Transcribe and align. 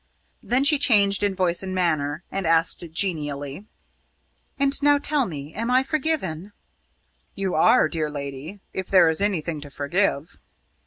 Then 0.41 0.63
she 0.63 0.79
changed 0.79 1.21
in 1.21 1.35
voice 1.35 1.61
and 1.61 1.75
manner, 1.75 2.23
and 2.31 2.47
asked 2.47 2.83
genially: 2.91 3.65
"And 4.57 4.81
now 4.81 4.97
tell 4.97 5.27
me, 5.27 5.53
am 5.53 5.69
I 5.69 5.83
forgiven?" 5.83 6.53
"You 7.35 7.53
are, 7.53 7.87
dear 7.87 8.09
lady 8.09 8.61
if 8.73 8.87
there 8.87 9.07
is 9.09 9.21
anything 9.21 9.61
to 9.61 9.69
forgive." 9.69 10.39